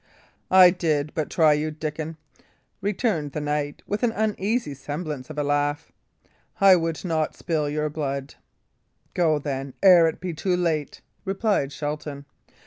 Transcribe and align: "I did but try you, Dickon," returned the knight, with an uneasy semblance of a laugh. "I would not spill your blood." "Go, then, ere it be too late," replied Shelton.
"I 0.49 0.71
did 0.71 1.13
but 1.13 1.29
try 1.29 1.53
you, 1.53 1.69
Dickon," 1.69 2.17
returned 2.81 3.33
the 3.33 3.39
knight, 3.39 3.83
with 3.85 4.01
an 4.01 4.11
uneasy 4.13 4.73
semblance 4.73 5.29
of 5.29 5.37
a 5.37 5.43
laugh. 5.43 5.91
"I 6.59 6.75
would 6.75 7.05
not 7.05 7.35
spill 7.37 7.69
your 7.69 7.91
blood." 7.91 8.33
"Go, 9.13 9.37
then, 9.37 9.75
ere 9.83 10.07
it 10.07 10.19
be 10.19 10.33
too 10.33 10.57
late," 10.57 11.01
replied 11.23 11.71
Shelton. 11.71 12.25